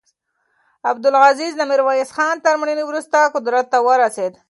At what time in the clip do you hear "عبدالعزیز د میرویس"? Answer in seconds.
0.89-2.09